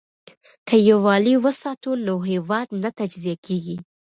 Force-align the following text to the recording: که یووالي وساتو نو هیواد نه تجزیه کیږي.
که 0.67 0.75
یووالي 0.89 1.35
وساتو 1.43 1.91
نو 2.05 2.15
هیواد 2.29 2.67
نه 2.81 2.89
تجزیه 2.99 3.35
کیږي. 3.45 3.77